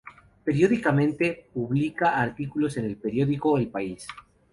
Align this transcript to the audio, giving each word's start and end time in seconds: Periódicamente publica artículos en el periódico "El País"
Periódicamente 0.43 1.45
publica 1.53 2.17
artículos 2.19 2.75
en 2.77 2.85
el 2.85 2.95
periódico 2.97 3.59
"El 3.59 3.67
País" 3.67 4.07